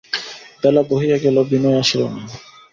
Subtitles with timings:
[0.61, 2.21] বেলা বহিয়া গেল– বিনয় আসিল না।